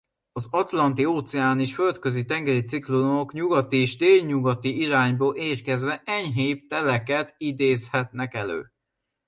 Az 0.31 0.47
atlanti-óceáni 0.51 1.61
és 1.61 1.73
földközi-tengeri 1.75 2.63
ciklonok 2.63 3.33
nyugati 3.33 3.77
és 3.77 3.97
délnyugati 3.97 4.81
irányból 4.81 5.35
érkezve 5.35 6.01
enyhébb 6.05 6.67
teleket 6.67 7.35
idézhetnek 7.37 8.33
elő. 8.33 8.71